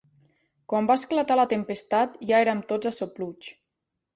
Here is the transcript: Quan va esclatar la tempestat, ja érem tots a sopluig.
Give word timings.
Quan 0.71 0.87
va 0.91 0.95
esclatar 0.99 1.37
la 1.39 1.45
tempestat, 1.53 2.17
ja 2.31 2.41
érem 2.47 2.67
tots 2.73 2.93
a 2.93 2.97
sopluig. 2.99 3.53